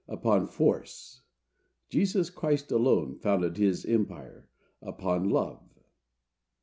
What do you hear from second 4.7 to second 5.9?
upon LOVE."